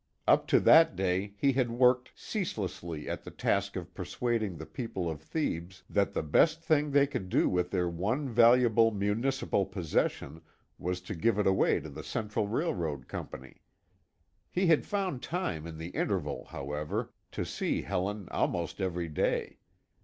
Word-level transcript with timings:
Up 0.27 0.47
to 0.47 0.59
that 0.61 0.95
day 0.95 1.35
he 1.37 1.51
had 1.53 1.69
worked 1.69 2.09
ceaselessly 2.15 3.07
at 3.07 3.23
the 3.23 3.29
task 3.29 3.75
of 3.75 3.93
persuading 3.93 4.57
the 4.57 4.65
people 4.65 5.07
of 5.07 5.21
Thebes 5.21 5.83
that 5.87 6.11
the 6.13 6.23
best 6.23 6.63
thing 6.63 6.89
they 6.89 7.05
could 7.05 7.29
do 7.29 7.47
with 7.47 7.69
their 7.69 7.87
one 7.87 8.27
valuable 8.27 8.89
municipal 8.89 9.63
possession 9.63 10.41
was 10.79 11.01
to 11.01 11.13
give 11.13 11.37
it 11.37 11.45
away 11.45 11.79
to 11.81 11.89
the 11.91 12.03
Central 12.03 12.47
Railroad 12.47 13.07
Company. 13.07 13.61
He 14.49 14.65
had 14.65 14.87
found 14.87 15.21
time 15.21 15.67
in 15.67 15.77
the 15.77 15.89
interval, 15.89 16.45
however, 16.45 17.13
to 17.33 17.45
see 17.45 17.83
Helen 17.83 18.27
almost 18.31 18.81
every 18.81 19.07
day. 19.07 19.59